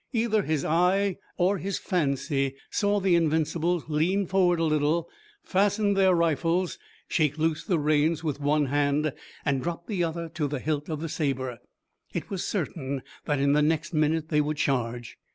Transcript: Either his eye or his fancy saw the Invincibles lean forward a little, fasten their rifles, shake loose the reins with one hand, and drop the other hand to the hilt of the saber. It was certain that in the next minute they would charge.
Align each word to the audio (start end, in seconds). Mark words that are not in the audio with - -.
Either 0.13 0.41
his 0.41 0.65
eye 0.65 1.15
or 1.37 1.59
his 1.59 1.77
fancy 1.77 2.55
saw 2.71 2.99
the 2.99 3.13
Invincibles 3.13 3.83
lean 3.87 4.25
forward 4.25 4.57
a 4.57 4.63
little, 4.63 5.07
fasten 5.43 5.93
their 5.93 6.15
rifles, 6.15 6.79
shake 7.07 7.37
loose 7.37 7.63
the 7.63 7.77
reins 7.77 8.23
with 8.23 8.39
one 8.39 8.65
hand, 8.65 9.13
and 9.45 9.61
drop 9.61 9.85
the 9.85 10.03
other 10.03 10.21
hand 10.21 10.33
to 10.33 10.47
the 10.47 10.57
hilt 10.59 10.89
of 10.89 11.01
the 11.01 11.07
saber. 11.09 11.59
It 12.15 12.31
was 12.31 12.43
certain 12.43 13.03
that 13.25 13.37
in 13.39 13.53
the 13.53 13.61
next 13.61 13.93
minute 13.93 14.29
they 14.29 14.41
would 14.41 14.57
charge. 14.57 15.19